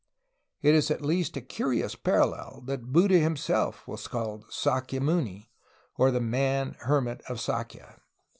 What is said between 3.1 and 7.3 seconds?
himself was called "Sakya muni," or "the man (hermit)